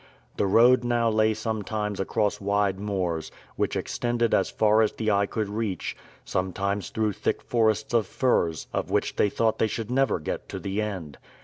[0.37, 5.27] The road now lay sometimes across wide moors, which extended as far as the eye
[5.27, 10.17] could reach, sometimes through thick forests of firs, of which they thought they should never
[10.19, 11.19] get to the end.